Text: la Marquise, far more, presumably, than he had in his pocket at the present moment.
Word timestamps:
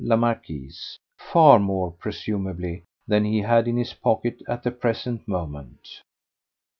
la 0.03 0.15
Marquise, 0.17 0.97
far 1.15 1.59
more, 1.59 1.91
presumably, 1.91 2.81
than 3.07 3.23
he 3.23 3.37
had 3.41 3.67
in 3.67 3.77
his 3.77 3.93
pocket 3.93 4.41
at 4.47 4.63
the 4.63 4.71
present 4.71 5.27
moment. 5.27 6.01